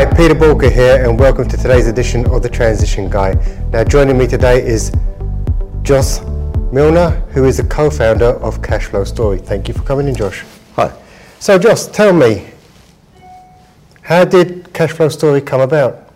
[0.00, 3.34] Hi, Peter Walker here, and welcome to today's edition of The Transition Guy.
[3.70, 4.90] Now, joining me today is
[5.82, 6.22] Joss
[6.72, 9.36] Milner, who is the co founder of Cashflow Story.
[9.36, 10.42] Thank you for coming in, Josh.
[10.76, 10.90] Hi.
[11.38, 12.46] So, Joss, tell me,
[14.00, 16.10] how did Cashflow Story come about?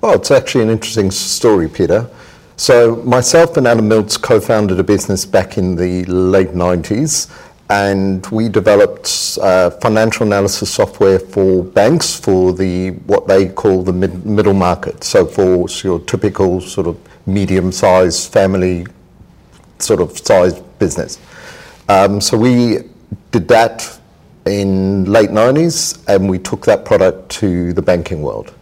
[0.00, 2.10] Well, it's actually an interesting story, Peter.
[2.56, 7.30] So, myself and Alan Miltz co founded a business back in the late 90s,
[7.72, 13.92] and we developed uh, financial analysis software for banks for the what they call the
[13.92, 15.02] mid- middle market.
[15.02, 18.86] So, for your typical sort of medium sized family
[19.78, 21.18] sort of sized business.
[21.88, 22.80] Um, so, we
[23.30, 23.98] did that
[24.44, 28.52] in late 90s and we took that product to the banking world.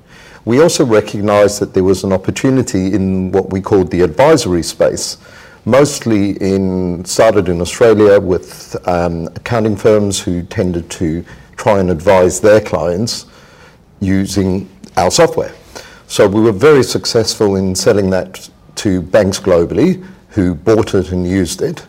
[0.45, 5.17] We also recognized that there was an opportunity in what we called the advisory space,
[5.65, 11.25] mostly in started in Australia with um, accounting firms who tended to
[11.57, 13.27] try and advise their clients
[14.01, 15.55] using our software.
[16.07, 21.29] So we were very successful in selling that to banks globally who bought it and
[21.29, 21.87] used it.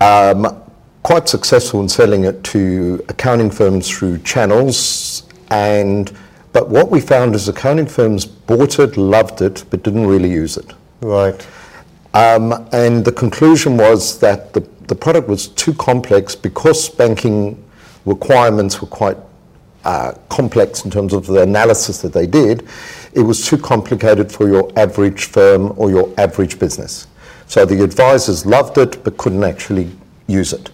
[0.00, 0.62] Um,
[1.02, 6.16] quite successful in selling it to accounting firms through channels and
[6.52, 10.56] but what we found is accounting firms bought it, loved it, but didn't really use
[10.56, 10.72] it.
[11.00, 11.44] Right.
[12.14, 17.62] Um, and the conclusion was that the, the product was too complex because banking
[18.06, 19.16] requirements were quite
[19.84, 22.66] uh, complex in terms of the analysis that they did.
[23.14, 27.08] It was too complicated for your average firm or your average business.
[27.48, 29.90] So the advisors loved it but couldn't actually
[30.28, 30.70] use it.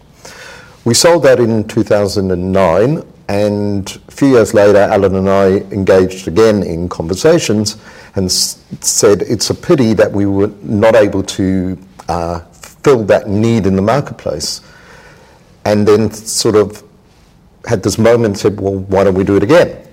[0.85, 6.65] We sold that in 2009 and a few years later, Alan and I engaged again
[6.65, 7.77] in conversations
[8.17, 13.29] and s- said it's a pity that we were not able to uh, fill that
[13.29, 14.63] need in the marketplace.
[15.65, 16.83] And then sort of
[17.67, 19.87] had this moment and said, well, why don't we do it again?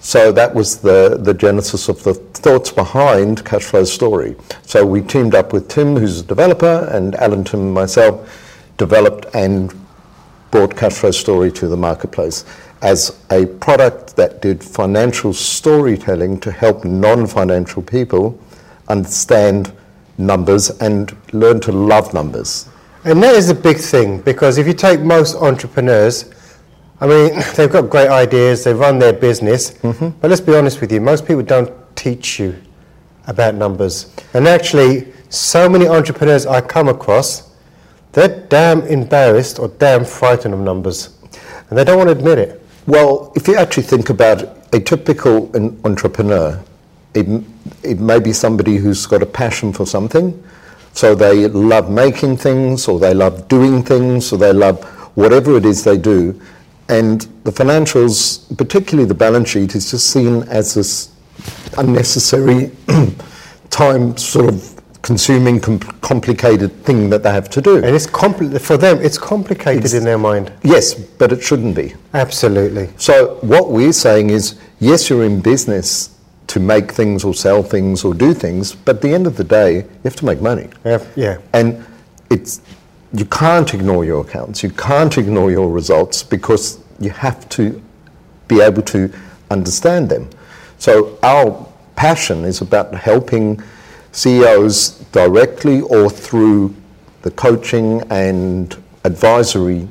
[0.00, 4.34] So that was the, the genesis of the thoughts behind Cashflow Story.
[4.62, 9.26] So we teamed up with Tim, who's a developer, and Alan, Tim, and myself developed
[9.34, 9.72] and
[10.50, 12.44] brought Cashflow Story to the marketplace
[12.82, 18.38] as a product that did financial storytelling to help non financial people
[18.88, 19.72] understand
[20.18, 22.68] numbers and learn to love numbers.
[23.04, 26.30] And that is a big thing because if you take most entrepreneurs,
[27.00, 30.10] I mean, they've got great ideas, they run their business, mm-hmm.
[30.20, 32.56] but let's be honest with you, most people don't teach you
[33.26, 34.14] about numbers.
[34.34, 37.50] And actually, so many entrepreneurs I come across,
[38.12, 41.18] they're damn embarrassed or damn frightened of numbers,
[41.70, 42.61] and they don't want to admit it.
[42.86, 44.42] Well, if you actually think about
[44.74, 45.54] a typical
[45.84, 46.60] entrepreneur,
[47.14, 47.44] it,
[47.84, 50.42] it may be somebody who's got a passion for something.
[50.92, 54.82] So they love making things, or they love doing things, or they love
[55.16, 56.40] whatever it is they do.
[56.88, 61.12] And the financials, particularly the balance sheet, is just seen as this
[61.78, 62.72] unnecessary
[63.70, 67.76] time sort of consuming com- complicated thing that they have to do.
[67.76, 70.52] And it's compli- for them, it's complicated It's- in their mind.
[70.62, 71.94] Yes, but it shouldn't be.
[72.14, 72.88] Absolutely.
[72.96, 76.10] So what we're saying is, yes, you're in business
[76.48, 79.44] to make things or sell things or do things, but at the end of the
[79.44, 80.68] day, you have to make money.
[80.84, 80.98] Yeah.
[81.16, 81.36] yeah.
[81.52, 81.84] And
[82.30, 82.60] it's
[83.14, 87.80] you can't ignore your accounts, you can't ignore your results because you have to
[88.48, 89.10] be able to
[89.50, 90.28] understand them.
[90.78, 93.60] So our passion is about helping
[94.12, 96.74] CEOs directly or through
[97.22, 99.88] the coaching and advisory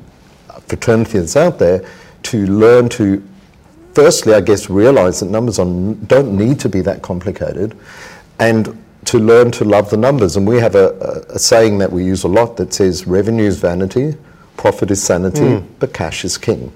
[0.67, 1.85] fraternity that's out there
[2.23, 3.21] to learn to
[3.93, 7.77] firstly, I guess, realize that numbers don't need to be that complicated
[8.39, 10.37] and to learn to love the numbers.
[10.37, 13.45] And we have a, a, a saying that we use a lot that says revenue
[13.45, 14.15] is vanity,
[14.57, 15.67] profit is sanity, hmm.
[15.79, 16.71] but cash is king.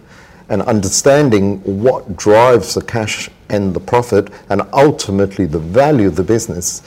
[0.49, 6.23] And understanding what drives the cash and the profit and ultimately the value of the
[6.23, 6.81] business,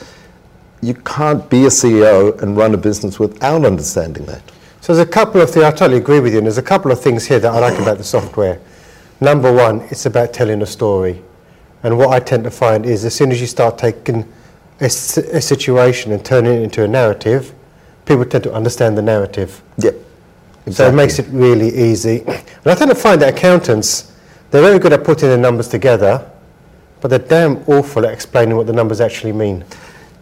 [0.81, 4.41] you can't be a CEO and run a business without understanding that.
[4.81, 6.91] So there's a couple of things, I totally agree with you, and there's a couple
[6.91, 8.59] of things here that I like about the software.
[9.19, 11.21] Number one, it's about telling a story.
[11.83, 14.25] And what I tend to find is as soon as you start taking
[14.79, 17.53] a situation and turning it into a narrative,
[18.05, 19.61] people tend to understand the narrative.
[19.79, 19.95] Yep.
[20.71, 22.23] So it makes it really easy.
[22.25, 24.13] And I tend to find that accountants,
[24.51, 26.29] they're very good at putting the numbers together,
[27.01, 29.65] but they're damn awful at explaining what the numbers actually mean.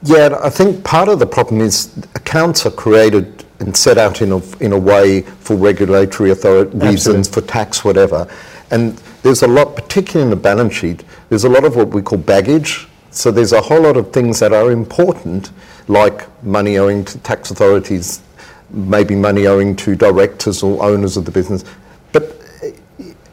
[0.03, 4.31] Yeah, I think part of the problem is accounts are created and set out in
[4.31, 8.27] a, in a way for regulatory authority reasons, for tax, whatever.
[8.69, 12.01] And there's a lot, particularly in the balance sheet, there's a lot of what we
[12.01, 12.87] call baggage.
[13.09, 15.51] So there's a whole lot of things that are important,
[15.87, 18.21] like money owing to tax authorities,
[18.69, 21.63] maybe money owing to directors or owners of the business.
[22.11, 22.39] But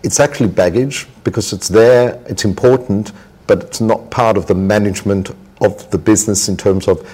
[0.03, 3.13] it's actually baggage because it's there, it's important,
[3.47, 5.31] but it's not part of the management
[5.65, 7.09] of the business in terms of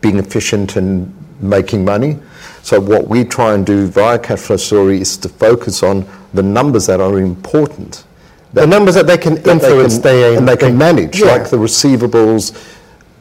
[0.00, 2.18] being efficient and making money.
[2.62, 6.42] So what we try and do via cash flow story is to focus on the
[6.42, 8.04] numbers that are important.
[8.52, 11.26] The numbers that they can that influence, they they, can, and they can manage, Yeah.
[11.32, 12.52] like the receivables,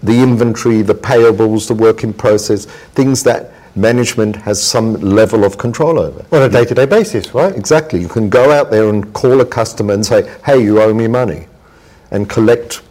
[0.04, 2.66] the inventory, the payables, the work in process,
[2.96, 6.25] things that management has some level of control over.
[6.31, 7.56] on a day-to-day basis, right?
[7.56, 8.02] Exactly.
[8.02, 11.08] You can go out there and call a customer and say, hey, you owe me
[11.08, 11.48] money,
[12.12, 12.81] and collect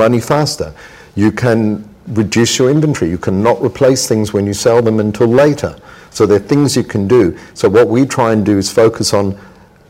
[0.00, 0.72] money faster.
[1.14, 3.10] You can reduce your inventory.
[3.10, 5.76] You cannot replace things when you sell them until later.
[6.10, 7.38] So there are things you can do.
[7.54, 9.32] So what we try and do is focus on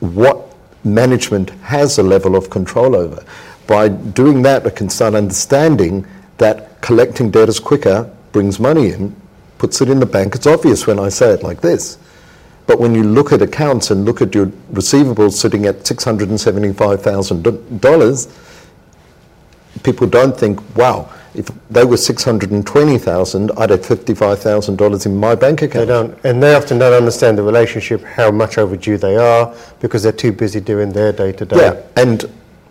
[0.00, 0.54] what
[0.84, 3.24] management has a level of control over.
[3.66, 6.06] By doing that, we can start understanding
[6.38, 9.14] that collecting debtors quicker brings money in,
[9.58, 10.34] puts it in the bank.
[10.34, 11.98] It's obvious when I say it like this.
[12.66, 18.49] But when you look at accounts and look at your receivables sitting at $675,000,
[19.82, 25.86] people don't think, wow, if they were 620,000, I'd have $55,000 in my bank account.
[25.86, 30.02] They don't, and they often don't understand the relationship, how much overdue they are, because
[30.02, 31.56] they're too busy doing their day-to-day.
[31.56, 32.28] Yeah, and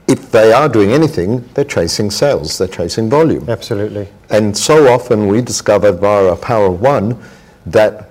[0.08, 3.48] if they are doing anything, they're chasing sales, they're chasing volume.
[3.50, 4.10] Absolutely.
[4.30, 7.18] And so often we discover via our Power of One
[7.66, 8.10] that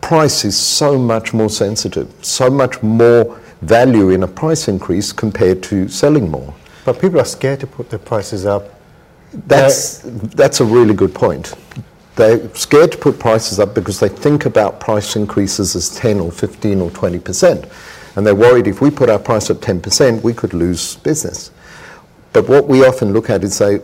[0.00, 5.62] price is so much more sensitive, so much more value in a price increase compared
[5.64, 6.54] to selling more.
[6.84, 8.80] But people are scared to put their prices up.
[9.32, 11.54] That's, that's a really good point.
[12.16, 16.30] They're scared to put prices up because they think about price increases as 10 or
[16.30, 17.72] 15 or 20%.
[18.16, 21.50] And they're worried if we put our price up 10%, we could lose business.
[22.32, 23.80] But what we often look at is say,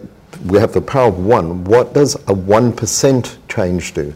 [0.47, 1.65] we have the power of one.
[1.65, 4.15] What does a 1% change do?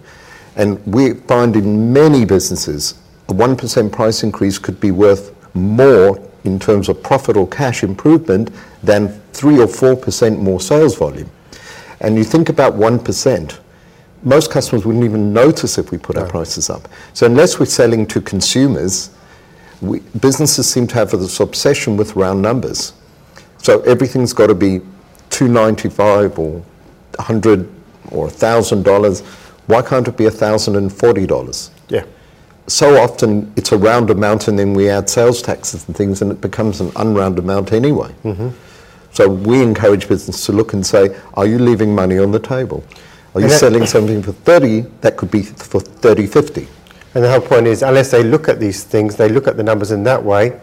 [0.57, 2.95] And we find in many businesses,
[3.29, 8.51] a 1% price increase could be worth more in terms of profit or cash improvement
[8.83, 11.31] than 3 or 4% more sales volume.
[12.01, 13.59] And you think about 1%,
[14.25, 16.89] most customers wouldn't even notice if we put our prices up.
[17.13, 19.11] So unless we're selling to consumers,
[19.81, 22.93] we, businesses seem to have this obsession with round numbers.
[23.59, 24.81] So everything's got to be
[25.31, 26.63] 295 or
[27.17, 27.69] 100
[28.11, 29.21] or $1,000.
[29.67, 31.71] Why can't it be $1,040?
[31.89, 32.05] Yeah.
[32.67, 36.31] So often it's a round amount and then we add sales taxes and things and
[36.31, 38.15] it becomes an unround amount anyway.
[38.25, 38.51] Mm-hmm.
[39.13, 42.85] So we encourage business to look and say, are you leaving money on the table?
[43.35, 46.69] Are you that- selling something for 30 that could be for 30, 50?
[47.15, 49.63] And the whole point is, unless they look at these things, they look at the
[49.63, 50.59] numbers in that way,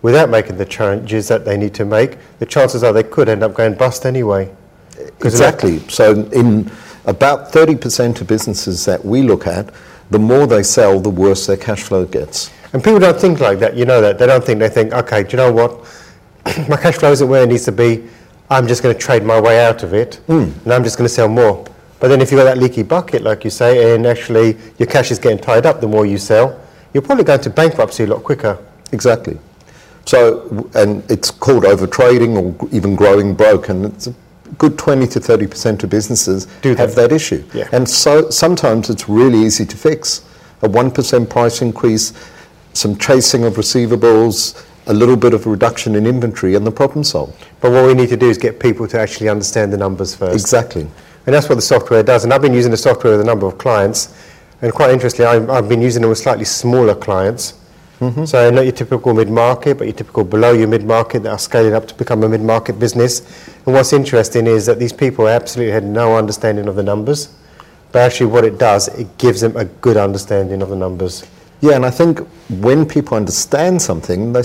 [0.00, 3.42] without making the changes that they need to make, the chances are they could end
[3.42, 4.50] up going bust anyway.
[5.20, 5.80] Exactly.
[5.88, 6.70] So in
[7.04, 9.70] about 30% of businesses that we look at,
[10.14, 12.52] the more they sell, the worse their cash flow gets.
[12.72, 14.16] And people don't think like that, you know that.
[14.16, 15.72] They don't think, they think, okay, do you know what?
[16.68, 18.08] my cash flow isn't where it needs to be.
[18.48, 20.50] I'm just going to trade my way out of it, hmm.
[20.62, 21.64] and I'm just going to sell more.
[21.98, 25.10] But then if you've got that leaky bucket, like you say, and actually your cash
[25.10, 26.60] is getting tied up the more you sell,
[26.92, 28.56] you're probably going to bankruptcy a lot quicker.
[28.92, 29.36] Exactly.
[30.04, 34.14] So, and it's called overtrading or even growing broke, and it's a
[34.58, 37.10] good 20 to 30% of businesses Do have that.
[37.10, 37.44] that issue.
[37.52, 37.68] Yeah.
[37.72, 40.24] And so sometimes it's really easy to fix.
[40.62, 42.12] A 1% price increase,
[42.72, 47.34] some chasing of receivables, a little bit of reduction in inventory, and the problem solved.
[47.60, 50.34] But what we need to do is get people to actually understand the numbers first.
[50.34, 50.82] Exactly.
[51.26, 52.24] And that's what the software does.
[52.24, 54.14] And I've been using the software with a number of clients.
[54.60, 57.54] And quite interestingly, I've, I've been using it with slightly smaller clients.
[58.04, 58.24] Mm-hmm.
[58.26, 61.88] So not your typical mid-market, but your typical below your mid-market that are scaling up
[61.88, 63.20] to become a mid-market business.
[63.64, 67.34] And what's interesting is that these people absolutely had no understanding of the numbers.
[67.92, 71.24] But actually what it does, it gives them a good understanding of the numbers.
[71.60, 72.18] Yeah, and I think
[72.50, 74.42] when people understand something, they,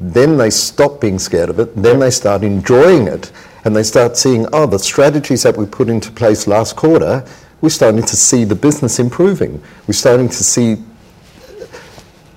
[0.00, 3.32] then they stop being scared of it, then they start enjoying it,
[3.64, 7.22] and they start seeing, oh, the strategies that we put into place last quarter,
[7.60, 9.60] we're starting to see the business improving.
[9.86, 10.76] We're starting to see,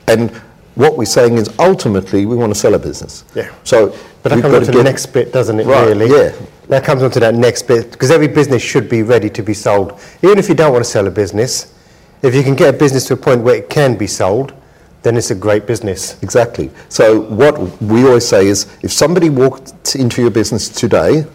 [0.08, 0.42] and
[0.78, 3.26] what we're saying is ultimately we want to sell a business.
[3.34, 3.52] Yeah.
[3.64, 6.08] So, But that comes on to the next bit, doesn't it, Right, really?
[6.10, 6.32] yeah.
[6.70, 9.54] That comes on to that next bit, because every business should be ready to be
[9.54, 10.00] sold.
[10.22, 11.74] Even if you don't want to sell a business,
[12.22, 14.54] if you can get a business to a point where it can be sold,
[15.02, 16.22] then it's a great business.
[16.22, 16.70] Exactly.
[16.90, 21.26] So what we always say is, if somebody walked into your business today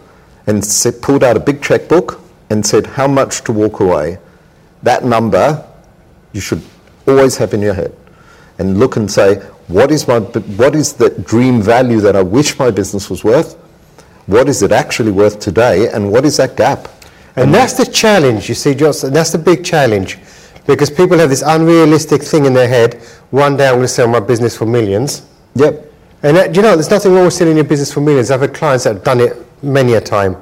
[0.47, 2.21] and said, pulled out a big checkbook
[2.51, 4.19] and said how much to walk away,
[4.83, 5.65] that number
[6.33, 6.63] you should
[7.09, 7.97] always have in your head,
[8.63, 12.59] and look and say, what is my, what is the dream value that I wish
[12.59, 13.55] my business was worth?
[14.27, 16.89] What is it actually worth today, and what is that gap?
[17.37, 19.13] And that's the challenge, you see, Johnson.
[19.13, 20.19] That's the big challenge.
[20.67, 23.03] Because people have this unrealistic thing in their head
[23.33, 25.27] one day I'm going to sell my business for millions.
[25.55, 25.91] Yep.
[26.23, 28.31] And that, you know, there's nothing wrong with selling your business for millions.
[28.31, 30.37] I've had clients that have done it many a time.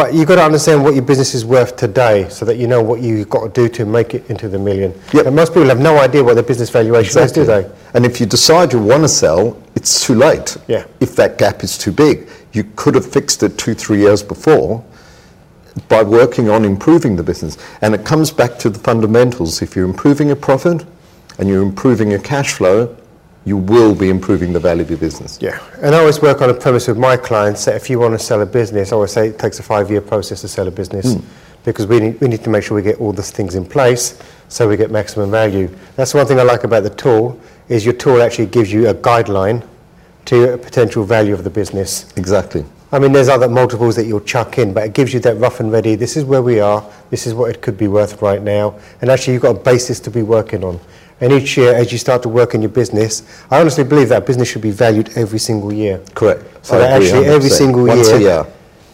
[0.00, 2.82] But you've got to understand what your business is worth today so that you know
[2.82, 4.98] what you've got to do to make it into the million.
[5.12, 5.26] Yep.
[5.26, 7.70] And most people have no idea what their business valuation is, do they?
[7.92, 10.56] And if you decide you want to sell, it's too late.
[10.68, 10.86] Yeah.
[11.00, 14.82] If that gap is too big, you could have fixed it two, three years before
[15.90, 17.58] by working on improving the business.
[17.82, 19.60] And it comes back to the fundamentals.
[19.60, 20.82] If you're improving your profit
[21.38, 22.96] and you're improving your cash flow,
[23.44, 25.38] you will be improving the value of your business.
[25.40, 28.18] Yeah, and I always work on a premise with my clients that if you want
[28.18, 30.70] to sell a business, I always say it takes a five-year process to sell a
[30.70, 31.26] business hmm.
[31.64, 34.20] because we need, we need to make sure we get all the things in place
[34.48, 35.74] so we get maximum value.
[35.96, 38.94] That's one thing I like about the tool is your tool actually gives you a
[38.94, 39.66] guideline
[40.26, 42.12] to a potential value of the business.
[42.16, 42.64] Exactly.
[42.92, 45.60] I mean, there's other multiples that you'll chuck in, but it gives you that rough
[45.60, 45.94] and ready.
[45.94, 46.84] This is where we are.
[47.10, 48.78] This is what it could be worth right now.
[49.00, 50.80] And actually, you've got a basis to be working on.
[51.20, 54.24] And each year, as you start to work in your business, I honestly believe that
[54.26, 56.00] business should be valued every single year.
[56.14, 56.42] Correct.
[56.64, 57.52] So I that agree actually every 100%.
[57.52, 58.46] single Once year, a year.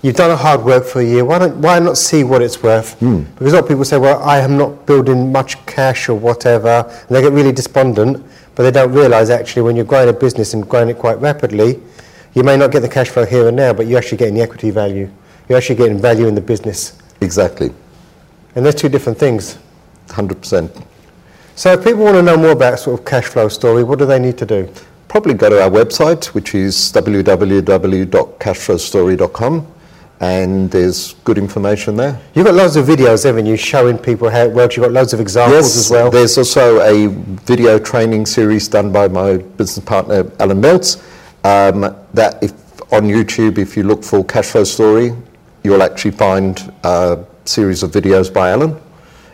[0.03, 1.25] you've done a hard work for a year.
[1.25, 2.95] Why don't why not see what it's worth?
[2.99, 3.23] Hmm.
[3.39, 6.85] Because a lot of people say, "Well, I am not building much cash or whatever,"
[7.09, 8.25] and they get really despondent.
[8.57, 11.79] But they don't realise actually when you're growing a business and growing it quite rapidly,
[12.35, 14.41] you may not get the cash flow here and now, but you're actually getting the
[14.43, 15.09] equity value.
[15.49, 17.71] You're actually getting value in the business, Exactly.
[18.57, 19.59] and there's two different things.
[20.09, 20.71] 100%.
[21.57, 24.05] So if people want to know more about sort of cash flow story, what do
[24.05, 24.71] they need to do?
[25.09, 29.67] Probably go to our website, which is www.cashflowstory.com,
[30.21, 32.21] and there's good information there.
[32.35, 34.77] You've got loads of videos, haven't you, showing people how it works.
[34.77, 36.11] You've got loads of examples as well.
[36.11, 37.07] There's also a
[37.47, 41.03] video training series done by my business partner Alan Miltz.
[41.43, 42.53] Um, that if
[42.93, 45.15] on YouTube, if you look for cash flow story,
[45.65, 48.79] you'll actually find a series of videos by Alan,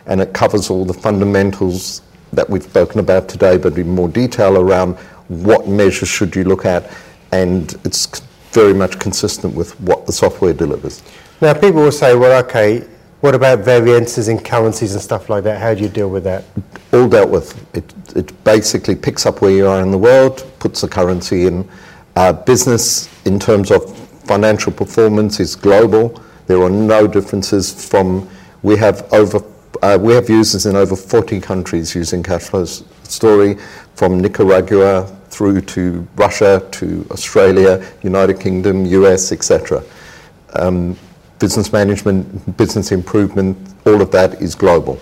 [0.05, 2.01] and it covers all the fundamentals
[2.35, 4.95] that we've spoken about today, but in more detail around
[5.27, 6.91] what measures should you look at,
[7.31, 8.19] and it's
[8.51, 11.01] very much consistent with what the software delivers.
[11.41, 12.87] Now, people will say, well, okay,
[13.21, 15.61] what about variances in currencies and stuff like that?
[15.61, 16.43] How do you deal with that?
[16.93, 17.75] all dealt with.
[17.75, 21.67] It, it basically picks up where you are in the world, puts the currency in.
[22.15, 26.21] Uh, business, in terms of financial performance, is global.
[26.47, 28.29] There are no differences from.
[28.61, 29.43] We have over.
[29.83, 32.65] Uh, we have users in over 40 countries using Cashflow
[33.05, 33.57] Story,
[33.95, 39.83] from Nicaragua through to Russia to Australia, United Kingdom, US, etc.
[40.53, 40.97] Um,
[41.37, 44.97] business management, business improvement, all of that is global.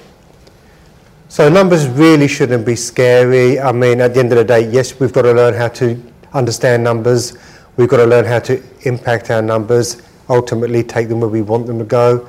[1.29, 3.59] So numbers really shouldn't be scary.
[3.59, 6.01] I mean, at the end of the day, yes, we've got to learn how to
[6.33, 7.37] understand numbers.
[7.77, 11.67] We've got to learn how to impact our numbers, ultimately take them where we want
[11.67, 12.27] them to go.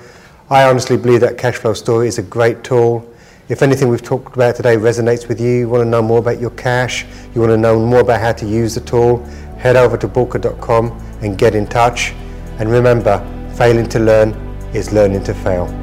[0.53, 3.11] I honestly believe that cash flow story is a great tool.
[3.49, 6.41] If anything we've talked about today resonates with you, you want to know more about
[6.41, 9.25] your cash, you want to know more about how to use the tool,
[9.57, 10.91] head over to bulka.com
[11.23, 12.13] and get in touch.
[12.59, 13.17] And remember,
[13.55, 14.33] failing to learn
[14.75, 15.82] is learning to fail.